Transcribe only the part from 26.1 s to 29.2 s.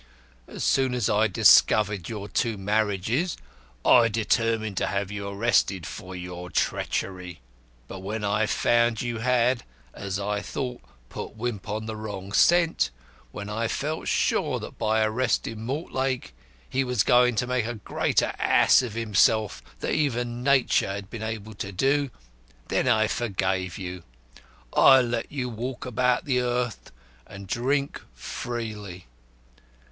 the earth and drink freely.